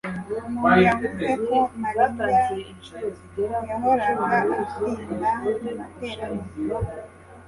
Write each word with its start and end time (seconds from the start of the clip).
Umuntu 0.49 0.79
yavuze 0.87 1.25
ko 1.47 1.55
Mariya 1.81 2.41
yahoraga 3.69 4.25
atinda 4.63 5.27
mu 5.41 5.49
materaniro 5.77 6.77